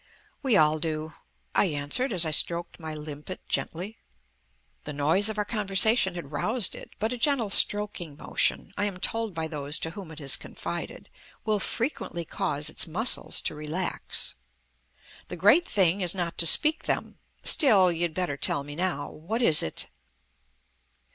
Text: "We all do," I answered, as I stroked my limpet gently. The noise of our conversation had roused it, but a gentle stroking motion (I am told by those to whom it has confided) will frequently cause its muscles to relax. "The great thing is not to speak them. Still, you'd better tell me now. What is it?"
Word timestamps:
"We 0.41 0.57
all 0.57 0.79
do," 0.79 1.13
I 1.53 1.65
answered, 1.65 2.11
as 2.11 2.25
I 2.25 2.31
stroked 2.31 2.79
my 2.79 2.95
limpet 2.95 3.47
gently. 3.47 3.99
The 4.83 4.93
noise 4.93 5.29
of 5.29 5.37
our 5.37 5.45
conversation 5.45 6.15
had 6.15 6.31
roused 6.31 6.73
it, 6.73 6.89
but 6.97 7.13
a 7.13 7.19
gentle 7.19 7.51
stroking 7.51 8.17
motion 8.17 8.73
(I 8.77 8.85
am 8.85 8.97
told 8.97 9.35
by 9.35 9.47
those 9.47 9.77
to 9.77 9.91
whom 9.91 10.09
it 10.09 10.17
has 10.17 10.37
confided) 10.37 11.07
will 11.45 11.59
frequently 11.59 12.25
cause 12.25 12.67
its 12.67 12.87
muscles 12.87 13.41
to 13.41 13.53
relax. 13.53 14.33
"The 15.27 15.35
great 15.37 15.67
thing 15.67 16.01
is 16.01 16.15
not 16.15 16.35
to 16.39 16.47
speak 16.47 16.85
them. 16.85 17.19
Still, 17.43 17.91
you'd 17.91 18.15
better 18.15 18.37
tell 18.37 18.63
me 18.63 18.75
now. 18.75 19.07
What 19.11 19.43
is 19.43 19.61
it?" 19.61 19.87